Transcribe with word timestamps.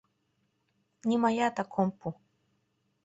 Нимаятак 1.07 1.71
ом 1.81 1.89
пу! 1.99 2.07